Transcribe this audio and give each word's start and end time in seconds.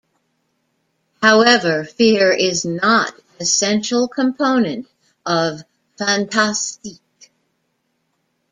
However, 1.21 1.83
fear 1.83 2.31
is 2.31 2.65
not 2.65 3.13
an 3.15 3.23
essential 3.39 4.07
component 4.07 4.87
of 5.27 5.61
"fantastique". 5.95 7.29